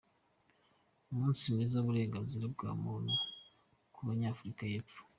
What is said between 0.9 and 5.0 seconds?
Umunsi mwiza w’uburenganzira bwa muntu kuba Nyafurika y’epfo.